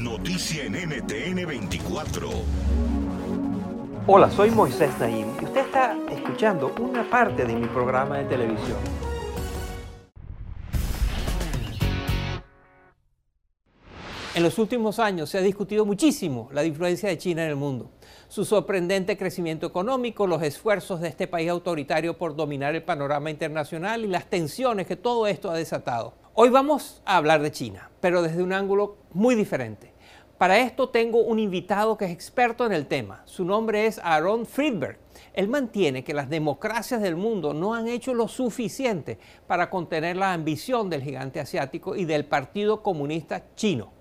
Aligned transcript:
Noticia 0.00 0.64
en 0.64 0.72
NTN 0.72 1.46
24. 1.46 2.28
Hola, 4.06 4.30
soy 4.30 4.50
Moisés 4.50 4.90
Naim 4.98 5.26
y 5.40 5.44
usted 5.44 5.60
está 5.60 5.94
escuchando 6.10 6.72
una 6.80 7.08
parte 7.08 7.44
de 7.44 7.54
mi 7.54 7.66
programa 7.66 8.18
de 8.18 8.24
televisión. 8.24 8.78
En 14.34 14.42
los 14.42 14.58
últimos 14.58 14.98
años 14.98 15.28
se 15.28 15.36
ha 15.36 15.42
discutido 15.42 15.84
muchísimo 15.84 16.48
la 16.52 16.64
influencia 16.64 17.10
de 17.10 17.18
China 17.18 17.44
en 17.44 17.50
el 17.50 17.56
mundo, 17.56 17.90
su 18.28 18.46
sorprendente 18.46 19.18
crecimiento 19.18 19.66
económico, 19.66 20.26
los 20.26 20.42
esfuerzos 20.42 21.00
de 21.00 21.08
este 21.08 21.26
país 21.26 21.50
autoritario 21.50 22.16
por 22.16 22.34
dominar 22.34 22.74
el 22.74 22.82
panorama 22.82 23.30
internacional 23.30 24.04
y 24.04 24.08
las 24.08 24.30
tensiones 24.30 24.86
que 24.86 24.96
todo 24.96 25.26
esto 25.26 25.50
ha 25.50 25.56
desatado. 25.56 26.14
Hoy 26.32 26.48
vamos 26.48 27.02
a 27.04 27.16
hablar 27.16 27.42
de 27.42 27.50
China, 27.50 27.90
pero 28.00 28.22
desde 28.22 28.42
un 28.42 28.52
ángulo 28.54 28.96
muy 29.12 29.34
diferente. 29.34 29.92
Para 30.40 30.58
esto 30.58 30.88
tengo 30.88 31.18
un 31.18 31.38
invitado 31.38 31.98
que 31.98 32.06
es 32.06 32.10
experto 32.10 32.64
en 32.64 32.72
el 32.72 32.86
tema. 32.86 33.20
Su 33.26 33.44
nombre 33.44 33.84
es 33.84 34.00
Aaron 34.02 34.46
Friedberg. 34.46 34.98
Él 35.34 35.48
mantiene 35.48 36.02
que 36.02 36.14
las 36.14 36.30
democracias 36.30 37.02
del 37.02 37.14
mundo 37.14 37.52
no 37.52 37.74
han 37.74 37.88
hecho 37.88 38.14
lo 38.14 38.26
suficiente 38.26 39.18
para 39.46 39.68
contener 39.68 40.16
la 40.16 40.32
ambición 40.32 40.88
del 40.88 41.02
gigante 41.02 41.40
asiático 41.40 41.94
y 41.94 42.06
del 42.06 42.24
Partido 42.24 42.82
Comunista 42.82 43.54
Chino. 43.54 43.99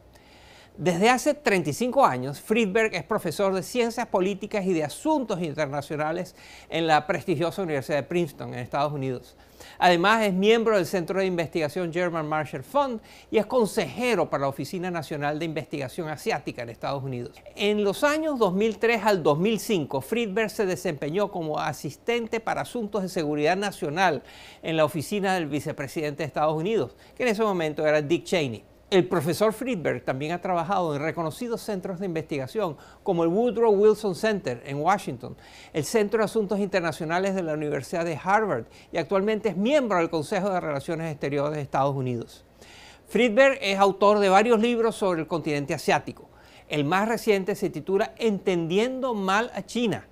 Desde 0.79 1.09
hace 1.09 1.33
35 1.33 2.05
años, 2.05 2.39
Friedberg 2.39 2.95
es 2.95 3.03
profesor 3.03 3.53
de 3.53 3.63
Ciencias 3.63 4.07
Políticas 4.07 4.65
y 4.65 4.71
de 4.71 4.85
Asuntos 4.85 5.41
Internacionales 5.41 6.37
en 6.69 6.87
la 6.87 7.05
prestigiosa 7.05 7.63
Universidad 7.63 7.97
de 7.97 8.03
Princeton, 8.03 8.53
en 8.53 8.61
Estados 8.61 8.93
Unidos. 8.93 9.35
Además, 9.77 10.23
es 10.23 10.33
miembro 10.33 10.77
del 10.77 10.85
Centro 10.85 11.19
de 11.19 11.25
Investigación 11.25 11.91
German 11.91 12.25
Marshall 12.29 12.63
Fund 12.63 13.01
y 13.29 13.39
es 13.39 13.45
consejero 13.45 14.29
para 14.29 14.43
la 14.43 14.47
Oficina 14.47 14.89
Nacional 14.89 15.37
de 15.37 15.43
Investigación 15.43 16.07
Asiática 16.07 16.61
en 16.61 16.69
Estados 16.69 17.03
Unidos. 17.03 17.35
En 17.57 17.83
los 17.83 18.05
años 18.05 18.39
2003 18.39 19.03
al 19.03 19.21
2005, 19.21 19.99
Friedberg 19.99 20.49
se 20.49 20.65
desempeñó 20.65 21.29
como 21.29 21.59
asistente 21.59 22.39
para 22.39 22.61
asuntos 22.61 23.01
de 23.01 23.09
seguridad 23.09 23.57
nacional 23.57 24.23
en 24.63 24.77
la 24.77 24.85
oficina 24.85 25.33
del 25.33 25.47
vicepresidente 25.47 26.23
de 26.23 26.27
Estados 26.27 26.55
Unidos, 26.55 26.95
que 27.17 27.23
en 27.23 27.29
ese 27.29 27.43
momento 27.43 27.85
era 27.85 28.01
Dick 28.01 28.23
Cheney. 28.23 28.68
El 28.89 29.07
profesor 29.07 29.53
Friedberg 29.53 30.03
también 30.03 30.31
ha 30.31 30.41
trabajado 30.41 30.95
en 30.95 31.03
reconocidos 31.03 31.61
centros 31.61 31.99
de 31.99 32.07
investigación 32.07 32.75
como 33.03 33.23
el 33.23 33.29
Woodrow 33.29 33.71
Wilson 33.71 34.15
Center 34.15 34.63
en 34.65 34.77
Washington, 34.77 35.37
el 35.73 35.85
Centro 35.85 36.17
de 36.17 36.25
Asuntos 36.25 36.57
Internacionales 36.57 37.35
de 37.35 37.43
la 37.43 37.53
Universidad 37.53 38.03
de 38.03 38.19
Harvard 38.21 38.65
y 38.91 38.97
actualmente 38.97 39.49
es 39.49 39.57
miembro 39.57 39.99
del 39.99 40.09
Consejo 40.09 40.49
de 40.49 40.59
Relaciones 40.59 41.11
Exteriores 41.11 41.55
de 41.55 41.61
Estados 41.61 41.95
Unidos. 41.95 42.43
Friedberg 43.07 43.59
es 43.61 43.77
autor 43.77 44.17
de 44.17 44.29
varios 44.29 44.59
libros 44.59 44.95
sobre 44.95 45.21
el 45.21 45.27
continente 45.27 45.75
asiático. 45.75 46.27
El 46.67 46.83
más 46.83 47.07
reciente 47.07 47.53
se 47.53 47.69
titula 47.69 48.15
Entendiendo 48.17 49.13
mal 49.13 49.51
a 49.53 49.61
China. 49.61 50.07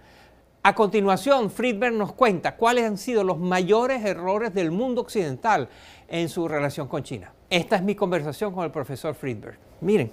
A 0.61 0.75
continuación, 0.75 1.49
Friedberg 1.49 1.94
nos 1.95 2.13
cuenta 2.13 2.57
cuáles 2.57 2.85
han 2.85 2.99
sido 2.99 3.23
los 3.23 3.39
mayores 3.39 4.05
errores 4.05 4.53
del 4.53 4.69
mundo 4.69 5.01
occidental 5.01 5.67
en 6.07 6.29
su 6.29 6.47
relación 6.47 6.88
con 6.88 7.01
China. 7.01 7.33
Esta 7.49 7.77
es 7.77 7.81
mi 7.81 7.95
conversación 7.95 8.53
con 8.53 8.65
el 8.65 8.71
profesor 8.71 9.15
Friedberg. 9.15 9.57
Miren. 9.79 10.11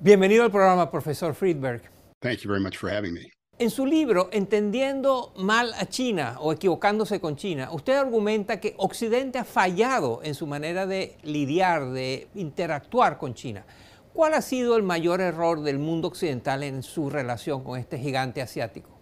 Bienvenido 0.00 0.42
al 0.42 0.50
programa, 0.50 0.90
profesor 0.90 1.34
Friedberg. 1.34 1.82
Thank 2.20 2.40
you 2.40 2.50
very 2.50 2.60
much 2.60 2.76
for 2.76 2.90
having 2.90 3.14
me. 3.14 3.30
En 3.60 3.70
su 3.70 3.86
libro, 3.86 4.28
Entendiendo 4.32 5.32
mal 5.36 5.72
a 5.74 5.86
China 5.86 6.38
o 6.40 6.52
equivocándose 6.52 7.20
con 7.20 7.36
China, 7.36 7.68
usted 7.70 7.94
argumenta 7.94 8.58
que 8.58 8.74
Occidente 8.76 9.38
ha 9.38 9.44
fallado 9.44 10.20
en 10.24 10.34
su 10.34 10.48
manera 10.48 10.84
de 10.86 11.16
lidiar, 11.22 11.90
de 11.90 12.26
interactuar 12.34 13.18
con 13.18 13.34
China. 13.34 13.64
¿Cuál 14.12 14.34
ha 14.34 14.42
sido 14.42 14.76
el 14.76 14.82
mayor 14.82 15.20
error 15.20 15.60
del 15.60 15.78
mundo 15.78 16.08
occidental 16.08 16.64
en 16.64 16.82
su 16.82 17.08
relación 17.08 17.62
con 17.62 17.78
este 17.78 17.98
gigante 17.98 18.42
asiático? 18.42 18.93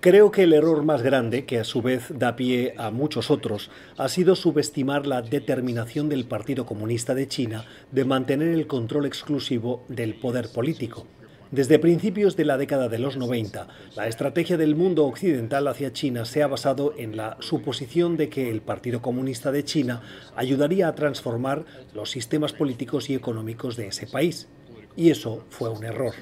Creo 0.00 0.30
que 0.30 0.42
el 0.42 0.52
error 0.52 0.84
más 0.84 1.00
grande, 1.00 1.46
que 1.46 1.60
a 1.60 1.64
su 1.64 1.80
vez 1.80 2.08
da 2.10 2.36
pie 2.36 2.74
a 2.76 2.90
muchos 2.90 3.30
otros, 3.30 3.70
ha 3.96 4.10
sido 4.10 4.36
subestimar 4.36 5.06
la 5.06 5.22
determinación 5.22 6.10
del 6.10 6.26
Partido 6.26 6.66
Comunista 6.66 7.14
de 7.14 7.26
China 7.26 7.64
de 7.90 8.04
mantener 8.04 8.48
el 8.48 8.66
control 8.66 9.06
exclusivo 9.06 9.82
del 9.88 10.12
poder 10.12 10.50
político. 10.52 11.06
Desde 11.52 11.78
principios 11.78 12.36
de 12.36 12.44
la 12.44 12.58
década 12.58 12.90
de 12.90 12.98
los 12.98 13.16
90, 13.16 13.68
la 13.96 14.08
estrategia 14.08 14.58
del 14.58 14.76
mundo 14.76 15.06
occidental 15.06 15.68
hacia 15.68 15.92
China 15.94 16.26
se 16.26 16.42
ha 16.42 16.48
basado 16.48 16.92
en 16.98 17.16
la 17.16 17.38
suposición 17.40 18.18
de 18.18 18.28
que 18.28 18.50
el 18.50 18.60
Partido 18.60 19.00
Comunista 19.00 19.50
de 19.52 19.64
China 19.64 20.02
ayudaría 20.36 20.88
a 20.88 20.94
transformar 20.94 21.64
los 21.94 22.10
sistemas 22.10 22.52
políticos 22.52 23.08
y 23.08 23.14
económicos 23.14 23.76
de 23.76 23.86
ese 23.86 24.06
país. 24.06 24.48
Y 24.96 25.10
eso 25.10 25.44
fue 25.50 25.68
un 25.70 25.84
error. 25.84 26.14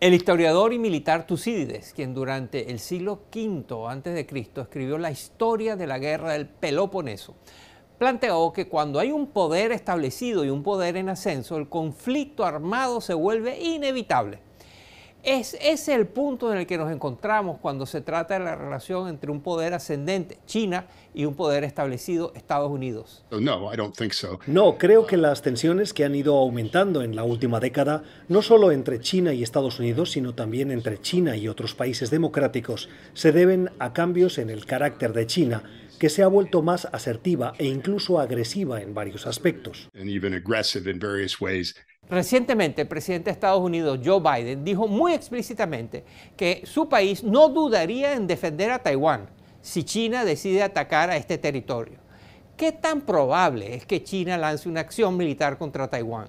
El 0.00 0.14
historiador 0.14 0.72
y 0.72 0.78
militar 0.78 1.26
Tucídides, 1.26 1.92
quien 1.92 2.14
durante 2.14 2.70
el 2.70 2.78
siglo 2.78 3.24
V 3.34 3.64
a.C. 3.88 4.26
escribió 4.60 4.96
la 4.96 5.10
historia 5.10 5.74
de 5.74 5.86
la 5.88 5.98
guerra 5.98 6.34
del 6.34 6.48
Peloponeso, 6.48 7.34
planteó 7.98 8.52
que 8.52 8.68
cuando 8.68 9.00
hay 9.00 9.10
un 9.10 9.26
poder 9.28 9.72
establecido 9.72 10.44
y 10.44 10.50
un 10.50 10.62
poder 10.62 10.96
en 10.96 11.08
ascenso, 11.08 11.56
el 11.56 11.68
conflicto 11.68 12.44
armado 12.44 13.00
se 13.00 13.14
vuelve 13.14 13.58
inevitable. 13.58 14.47
Es 15.30 15.58
ese 15.60 15.94
el 15.94 16.06
punto 16.06 16.50
en 16.50 16.58
el 16.58 16.66
que 16.66 16.78
nos 16.78 16.90
encontramos 16.90 17.58
cuando 17.60 17.84
se 17.84 18.00
trata 18.00 18.38
de 18.38 18.46
la 18.46 18.56
relación 18.56 19.08
entre 19.08 19.30
un 19.30 19.42
poder 19.42 19.74
ascendente, 19.74 20.38
China, 20.46 20.86
y 21.12 21.26
un 21.26 21.34
poder 21.34 21.64
establecido, 21.64 22.32
Estados 22.34 22.70
Unidos. 22.70 23.26
No, 24.46 24.78
creo 24.78 25.06
que 25.06 25.18
las 25.18 25.42
tensiones 25.42 25.92
que 25.92 26.06
han 26.06 26.14
ido 26.14 26.34
aumentando 26.38 27.02
en 27.02 27.14
la 27.14 27.24
última 27.24 27.60
década, 27.60 28.04
no 28.28 28.40
solo 28.40 28.72
entre 28.72 29.00
China 29.00 29.34
y 29.34 29.42
Estados 29.42 29.78
Unidos, 29.78 30.12
sino 30.12 30.34
también 30.34 30.70
entre 30.70 30.98
China 30.98 31.36
y 31.36 31.46
otros 31.46 31.74
países 31.74 32.08
democráticos, 32.08 32.88
se 33.12 33.30
deben 33.30 33.68
a 33.78 33.92
cambios 33.92 34.38
en 34.38 34.48
el 34.48 34.64
carácter 34.64 35.12
de 35.12 35.26
China, 35.26 35.62
que 35.98 36.08
se 36.08 36.22
ha 36.22 36.28
vuelto 36.28 36.62
más 36.62 36.88
asertiva 36.90 37.52
e 37.58 37.66
incluso 37.66 38.18
agresiva 38.18 38.80
en 38.80 38.94
varios 38.94 39.26
aspectos. 39.26 39.90
Recientemente, 42.10 42.82
el 42.82 42.88
presidente 42.88 43.26
de 43.26 43.32
Estados 43.32 43.60
Unidos, 43.60 44.00
Joe 44.02 44.20
Biden, 44.20 44.64
dijo 44.64 44.88
muy 44.88 45.12
explícitamente 45.12 46.04
que 46.36 46.62
su 46.64 46.88
país 46.88 47.22
no 47.22 47.48
dudaría 47.48 48.14
en 48.14 48.26
defender 48.26 48.70
a 48.70 48.78
Taiwán 48.78 49.28
si 49.60 49.84
China 49.84 50.24
decide 50.24 50.62
atacar 50.62 51.10
a 51.10 51.16
este 51.16 51.36
territorio. 51.36 51.98
¿Qué 52.56 52.72
tan 52.72 53.02
probable 53.02 53.74
es 53.74 53.86
que 53.86 54.02
China 54.02 54.38
lance 54.38 54.68
una 54.68 54.80
acción 54.80 55.16
militar 55.16 55.58
contra 55.58 55.88
Taiwán? 55.88 56.28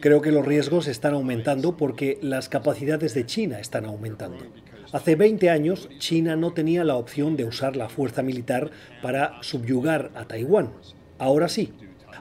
Creo 0.00 0.20
que 0.20 0.30
los 0.30 0.46
riesgos 0.46 0.86
están 0.86 1.14
aumentando 1.14 1.76
porque 1.76 2.18
las 2.22 2.48
capacidades 2.48 3.14
de 3.14 3.26
China 3.26 3.58
están 3.58 3.86
aumentando. 3.86 4.44
Hace 4.92 5.16
20 5.16 5.50
años, 5.50 5.88
China 5.98 6.36
no 6.36 6.52
tenía 6.52 6.84
la 6.84 6.96
opción 6.96 7.36
de 7.36 7.44
usar 7.44 7.76
la 7.76 7.88
fuerza 7.88 8.22
militar 8.22 8.70
para 9.02 9.42
subyugar 9.42 10.10
a 10.14 10.24
Taiwán. 10.24 10.72
Ahora 11.18 11.48
sí, 11.48 11.74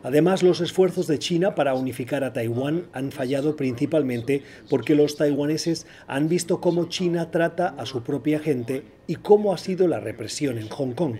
Además, 0.04 0.44
los 0.44 0.62
esfuerzos 0.62 1.08
de 1.08 1.20
China 1.20 1.56
para 1.56 1.74
unificar 1.74 2.24
a 2.24 2.34
Taiwán 2.34 2.88
han 2.94 3.12
fallado 3.12 3.56
principalmente 3.56 4.44
porque 4.70 4.96
los 4.96 5.16
taiwaneses 5.18 5.88
han 6.08 6.30
visto 6.30 6.62
cómo 6.62 6.86
China 6.86 7.32
trata 7.32 7.68
a 7.68 7.86
su 7.86 8.04
propia 8.04 8.40
gente 8.40 8.84
y 9.08 9.16
cómo 9.16 9.54
ha 9.54 9.58
sido 9.58 9.88
la 9.88 10.00
represión 10.00 10.58
en 10.58 10.70
Hong 10.70 10.94
Kong. 10.94 11.16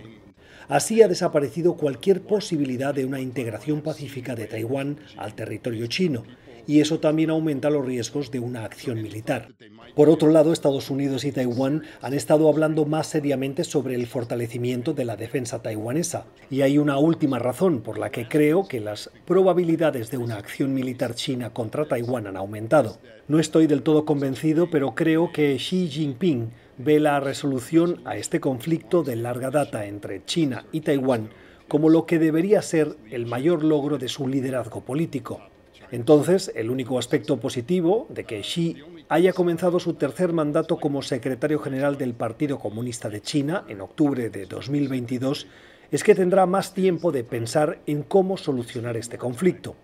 Así 0.68 1.00
ha 1.00 1.08
desaparecido 1.08 1.76
cualquier 1.76 2.20
posibilidad 2.20 2.94
de 2.94 3.06
una 3.06 3.20
integración 3.20 3.80
pacífica 3.80 4.34
de 4.34 4.46
Taiwán 4.46 4.98
al 5.16 5.34
territorio 5.34 5.86
chino, 5.86 6.24
y 6.68 6.80
eso 6.80 7.00
también 7.00 7.30
aumenta 7.30 7.70
los 7.70 7.84
riesgos 7.84 8.30
de 8.30 8.40
una 8.40 8.62
acción 8.62 9.00
militar. 9.00 9.54
Por 9.96 10.10
otro 10.10 10.28
lado, 10.30 10.52
Estados 10.52 10.90
Unidos 10.90 11.24
y 11.24 11.32
Taiwán 11.32 11.82
han 12.02 12.12
estado 12.12 12.46
hablando 12.46 12.84
más 12.84 13.06
seriamente 13.06 13.64
sobre 13.64 13.94
el 13.94 14.06
fortalecimiento 14.06 14.92
de 14.92 15.06
la 15.06 15.16
defensa 15.16 15.62
taiwanesa, 15.62 16.26
y 16.50 16.60
hay 16.60 16.76
una 16.76 16.98
última 16.98 17.38
razón 17.38 17.80
por 17.80 17.98
la 17.98 18.10
que 18.10 18.28
creo 18.28 18.68
que 18.68 18.80
las 18.80 19.10
probabilidades 19.24 20.10
de 20.10 20.18
una 20.18 20.36
acción 20.36 20.74
militar 20.74 21.14
china 21.14 21.54
contra 21.54 21.88
Taiwán 21.88 22.26
han 22.26 22.36
aumentado. 22.36 22.98
No 23.28 23.40
estoy 23.40 23.66
del 23.66 23.82
todo 23.82 24.04
convencido, 24.04 24.68
pero 24.70 24.94
creo 24.94 25.32
que 25.32 25.56
Xi 25.56 25.88
Jinping 25.88 26.50
ve 26.76 27.00
la 27.00 27.18
resolución 27.18 28.02
a 28.04 28.18
este 28.18 28.40
conflicto 28.40 29.02
de 29.02 29.16
larga 29.16 29.50
data 29.50 29.86
entre 29.86 30.22
China 30.26 30.66
y 30.70 30.82
Taiwán 30.82 31.30
como 31.66 31.88
lo 31.88 32.04
que 32.04 32.18
debería 32.18 32.60
ser 32.60 32.96
el 33.10 33.24
mayor 33.24 33.64
logro 33.64 33.96
de 33.96 34.08
su 34.08 34.28
liderazgo 34.28 34.82
político. 34.82 35.40
Entonces, 35.90 36.52
el 36.54 36.70
único 36.70 36.98
aspecto 36.98 37.38
positivo 37.38 38.06
de 38.10 38.24
que 38.24 38.40
Xi 38.40 38.76
haya 39.08 39.32
comenzado 39.32 39.80
su 39.80 39.94
tercer 39.94 40.32
mandato 40.32 40.76
como 40.76 41.02
secretario 41.02 41.58
general 41.60 41.96
del 41.96 42.14
Partido 42.14 42.58
Comunista 42.58 43.08
de 43.08 43.22
China 43.22 43.64
en 43.68 43.80
octubre 43.80 44.28
de 44.28 44.46
2022 44.46 45.46
es 45.90 46.04
que 46.04 46.14
tendrá 46.14 46.44
más 46.46 46.74
tiempo 46.74 47.12
de 47.12 47.24
pensar 47.24 47.80
en 47.86 48.02
cómo 48.02 48.36
solucionar 48.36 48.96
este 48.96 49.16
conflicto. 49.16 49.74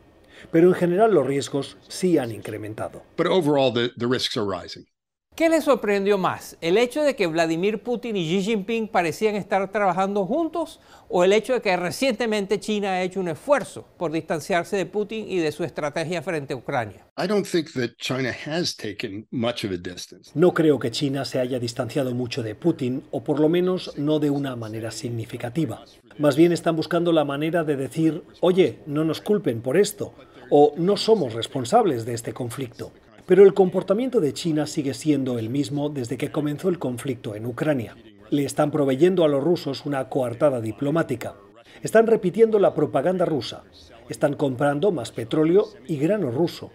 Pero 0.50 0.68
en 0.68 0.74
general 0.74 1.14
los 1.14 1.26
riesgos 1.26 1.78
sí 1.88 2.18
han 2.18 2.30
incrementado. 2.30 3.02
But 3.16 3.28
overall, 3.28 3.72
the, 3.72 3.90
risks 4.06 4.36
are 4.36 4.46
rising. 4.46 4.84
¿Qué 5.34 5.48
le 5.48 5.60
sorprendió 5.60 6.16
más? 6.16 6.56
¿El 6.60 6.78
hecho 6.78 7.02
de 7.02 7.16
que 7.16 7.26
Vladimir 7.26 7.82
Putin 7.82 8.14
y 8.14 8.24
Xi 8.24 8.42
Jinping 8.42 8.86
parecían 8.86 9.34
estar 9.34 9.68
trabajando 9.72 10.26
juntos 10.26 10.78
o 11.08 11.24
el 11.24 11.32
hecho 11.32 11.54
de 11.54 11.60
que 11.60 11.76
recientemente 11.76 12.60
China 12.60 12.92
ha 12.92 13.02
hecho 13.02 13.18
un 13.18 13.26
esfuerzo 13.26 13.84
por 13.98 14.12
distanciarse 14.12 14.76
de 14.76 14.86
Putin 14.86 15.28
y 15.28 15.38
de 15.38 15.50
su 15.50 15.64
estrategia 15.64 16.22
frente 16.22 16.54
a 16.54 16.56
Ucrania? 16.56 17.08
I 17.18 17.26
don't 17.26 17.44
think 17.44 17.72
that 17.72 17.96
China 17.98 18.30
has 18.46 18.76
taken 18.76 19.26
much 19.32 19.64
of 19.64 19.72
a 19.72 19.76
distance. 19.76 20.30
No 20.36 20.54
creo 20.54 20.78
que 20.78 20.92
China 20.92 21.24
se 21.24 21.40
haya 21.40 21.58
distanciado 21.58 22.14
mucho 22.14 22.44
de 22.44 22.54
Putin, 22.54 23.02
o 23.10 23.24
por 23.24 23.40
lo 23.40 23.48
menos 23.48 23.98
no 23.98 24.20
de 24.20 24.30
una 24.30 24.54
manera 24.54 24.92
significativa. 24.92 25.84
Más 26.16 26.36
bien 26.36 26.52
están 26.52 26.76
buscando 26.76 27.10
la 27.10 27.24
manera 27.24 27.64
de 27.64 27.74
decir, 27.74 28.22
oye, 28.40 28.78
no 28.86 29.02
nos 29.02 29.20
culpen 29.20 29.62
por 29.62 29.76
esto, 29.78 30.14
o 30.48 30.74
no 30.76 30.96
somos 30.96 31.32
responsables 31.32 32.04
de 32.04 32.14
este 32.14 32.32
conflicto. 32.32 32.92
Pero 33.26 33.42
el 33.42 33.54
comportamiento 33.54 34.20
de 34.20 34.34
China 34.34 34.66
sigue 34.66 34.92
siendo 34.92 35.38
el 35.38 35.48
mismo 35.48 35.88
desde 35.88 36.18
que 36.18 36.30
comenzó 36.30 36.68
el 36.68 36.78
conflicto 36.78 37.34
en 37.34 37.46
Ucrania. 37.46 37.96
Le 38.28 38.44
están 38.44 38.70
proveyendo 38.70 39.24
a 39.24 39.28
los 39.28 39.42
rusos 39.42 39.86
una 39.86 40.10
coartada 40.10 40.60
diplomática. 40.60 41.34
Están 41.82 42.06
repitiendo 42.06 42.58
la 42.58 42.74
propaganda 42.74 43.24
rusa. 43.24 43.64
Están 44.10 44.34
comprando 44.34 44.92
más 44.92 45.10
petróleo 45.10 45.68
y 45.86 45.96
grano 45.96 46.30
ruso. 46.30 46.70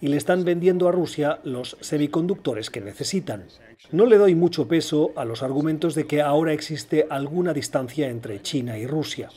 Y 0.00 0.08
le 0.08 0.16
están 0.16 0.44
vendiendo 0.44 0.88
a 0.88 0.92
Rusia 0.92 1.40
los 1.44 1.76
semiconductores 1.80 2.70
que 2.70 2.80
necesitan. 2.80 3.44
No 3.92 4.06
le 4.06 4.16
doy 4.16 4.34
mucho 4.34 4.66
peso 4.66 5.12
a 5.14 5.24
los 5.24 5.42
argumentos 5.42 5.94
de 5.94 6.06
que 6.06 6.22
ahora 6.22 6.52
existe 6.52 7.06
alguna 7.08 7.52
distancia 7.52 8.08
entre 8.08 8.40
China 8.42 8.78
y 8.78 8.86
Rusia. 8.86 9.28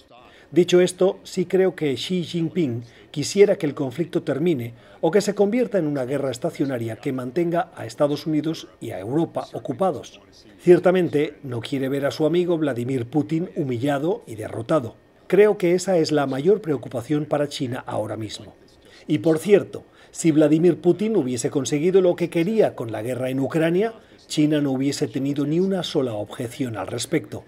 Dicho 0.55 0.79
esto, 0.79 1.19
sí 1.23 1.47
creo 1.47 1.75
que 1.75 1.93
Xi 1.95 2.23
Jinping 2.23 2.83
quisiera 3.11 3.57
que 3.57 3.65
el 3.65 3.73
conflicto 3.73 4.23
termine 4.23 4.73
o 5.01 5.11
que 5.11 5.19
se 5.19 5.35
convierta 5.35 5.79
en 5.79 5.85
una 5.85 6.05
guerra 6.05 6.31
estacionaria 6.31 6.95
que 6.95 7.11
mantenga 7.11 7.73
a 7.75 7.85
Estados 7.85 8.25
Unidos 8.25 8.69
y 8.79 8.91
a 8.91 8.99
Europa 9.01 9.49
ocupados. 9.51 10.21
Ciertamente 10.61 11.33
no 11.43 11.59
quiere 11.59 11.89
ver 11.89 12.05
a 12.05 12.11
su 12.11 12.25
amigo 12.25 12.57
Vladimir 12.57 13.05
Putin 13.05 13.49
humillado 13.57 14.23
y 14.27 14.35
derrotado. 14.35 14.95
Creo 15.27 15.57
que 15.57 15.73
esa 15.73 15.97
es 15.97 16.13
la 16.13 16.25
mayor 16.25 16.61
preocupación 16.61 17.25
para 17.25 17.49
China 17.49 17.83
ahora 17.85 18.15
mismo. 18.15 18.55
Y 19.07 19.17
por 19.17 19.39
cierto, 19.39 19.83
si 20.11 20.31
Vladimir 20.31 20.79
Putin 20.79 21.17
hubiese 21.17 21.49
conseguido 21.49 21.99
lo 21.99 22.15
que 22.15 22.29
quería 22.29 22.75
con 22.75 22.93
la 22.93 23.01
guerra 23.01 23.29
en 23.29 23.41
Ucrania, 23.41 23.95
China 24.27 24.61
no 24.61 24.71
hubiese 24.71 25.09
tenido 25.09 25.45
ni 25.45 25.59
una 25.59 25.83
sola 25.83 26.13
objeción 26.13 26.77
al 26.77 26.87
respecto. 26.87 27.43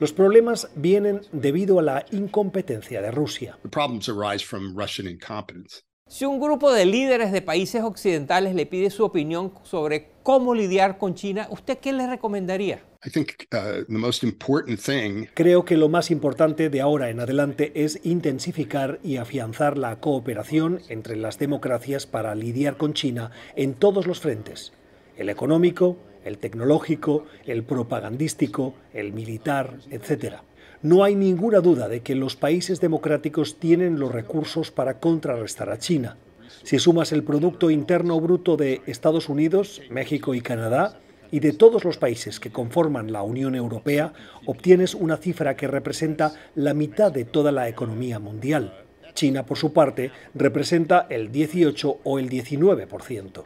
Los 0.00 0.14
problemas 0.14 0.70
vienen 0.76 1.20
debido 1.30 1.78
a 1.78 1.82
la 1.82 2.06
incompetencia 2.10 3.02
de 3.02 3.10
Rusia. 3.10 3.58
The 3.62 3.68
problems 3.68 4.08
arise 4.08 4.42
from 4.42 4.74
Russian 4.74 5.06
incompetence. 5.06 5.82
Si 6.08 6.24
un 6.24 6.40
grupo 6.40 6.72
de 6.72 6.86
líderes 6.86 7.32
de 7.32 7.42
países 7.42 7.82
occidentales 7.82 8.54
le 8.54 8.64
pide 8.64 8.88
su 8.88 9.04
opinión 9.04 9.52
sobre 9.62 10.12
cómo 10.22 10.54
lidiar 10.54 10.96
con 10.96 11.14
China, 11.14 11.48
¿usted 11.50 11.78
qué 11.80 11.92
le 11.92 12.06
recomendaría? 12.06 12.82
I 13.04 13.10
think 13.10 13.46
uh, 13.52 13.84
the 13.86 13.98
most 13.98 14.22
important 14.22 14.80
thing 14.80 15.26
Creo 15.34 15.66
que 15.66 15.76
lo 15.76 15.90
más 15.90 16.10
importante 16.10 16.70
de 16.70 16.80
ahora 16.80 17.10
en 17.10 17.20
adelante 17.20 17.70
es 17.74 18.00
intensificar 18.02 19.00
y 19.04 19.18
afianzar 19.18 19.76
la 19.76 20.00
cooperación 20.00 20.80
entre 20.88 21.16
las 21.16 21.38
democracias 21.38 22.06
para 22.06 22.34
lidiar 22.34 22.78
con 22.78 22.94
China 22.94 23.32
en 23.54 23.74
todos 23.74 24.06
los 24.06 24.20
frentes, 24.20 24.72
el 25.18 25.28
económico, 25.28 25.98
el 26.24 26.38
tecnológico, 26.38 27.24
el 27.46 27.62
propagandístico, 27.62 28.74
el 28.92 29.12
militar, 29.12 29.78
etc. 29.90 30.36
No 30.82 31.04
hay 31.04 31.14
ninguna 31.14 31.60
duda 31.60 31.88
de 31.88 32.00
que 32.00 32.14
los 32.14 32.36
países 32.36 32.80
democráticos 32.80 33.58
tienen 33.58 33.98
los 33.98 34.12
recursos 34.12 34.70
para 34.70 34.98
contrarrestar 34.98 35.70
a 35.70 35.78
China. 35.78 36.16
Si 36.62 36.78
sumas 36.78 37.12
el 37.12 37.22
Producto 37.22 37.70
Interno 37.70 38.20
Bruto 38.20 38.56
de 38.56 38.82
Estados 38.86 39.28
Unidos, 39.28 39.80
México 39.90 40.34
y 40.34 40.40
Canadá, 40.40 40.98
y 41.30 41.40
de 41.40 41.52
todos 41.52 41.84
los 41.84 41.96
países 41.96 42.40
que 42.40 42.50
conforman 42.50 43.12
la 43.12 43.22
Unión 43.22 43.54
Europea, 43.54 44.12
obtienes 44.46 44.94
una 44.94 45.16
cifra 45.16 45.56
que 45.56 45.68
representa 45.68 46.32
la 46.54 46.74
mitad 46.74 47.12
de 47.12 47.24
toda 47.24 47.52
la 47.52 47.68
economía 47.68 48.18
mundial. 48.18 48.74
China, 49.20 49.44
por 49.44 49.58
su 49.58 49.74
parte, 49.74 50.10
representa 50.34 51.06
el 51.10 51.30
18 51.30 51.98
o 52.04 52.18
el 52.18 52.30
19%. 52.30 53.44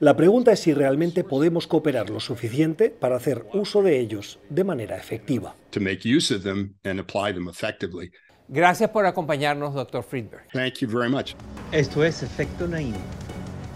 La 0.00 0.14
pregunta 0.14 0.52
es 0.52 0.60
si 0.60 0.74
realmente 0.74 1.24
podemos 1.24 1.66
cooperar 1.66 2.10
lo 2.10 2.20
suficiente 2.20 2.90
para 2.90 3.16
hacer 3.16 3.46
uso 3.54 3.82
de 3.82 3.98
ellos 4.00 4.38
de 4.50 4.64
manera 4.64 4.98
efectiva. 4.98 5.56
Gracias 8.48 8.90
por 8.90 9.06
acompañarnos, 9.06 9.72
Dr. 9.72 10.02
Friedberg. 10.02 10.46
Thank 10.52 10.80
you 10.80 10.88
very 10.90 11.10
much. 11.10 11.32
Esto 11.72 12.04
es 12.04 12.22
Efecto 12.22 12.68
Naim. 12.68 12.92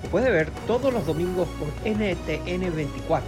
Lo 0.03 0.11
puede 0.11 0.31
ver 0.31 0.51
todos 0.67 0.93
los 0.93 1.07
domingos 1.07 1.49
por 1.59 1.69
NTN 1.91 2.77
24, 2.77 3.27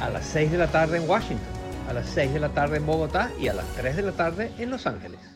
a 0.00 0.10
las 0.10 0.26
6 0.26 0.50
de 0.50 0.58
la 0.58 0.66
tarde 0.66 0.96
en 0.96 1.08
Washington, 1.08 1.46
a 1.88 1.92
las 1.92 2.08
6 2.08 2.34
de 2.34 2.40
la 2.40 2.48
tarde 2.48 2.78
en 2.78 2.86
Bogotá 2.86 3.30
y 3.40 3.46
a 3.46 3.54
las 3.54 3.66
3 3.76 3.94
de 3.94 4.02
la 4.02 4.12
tarde 4.12 4.50
en 4.58 4.70
Los 4.70 4.88
Ángeles. 4.88 5.35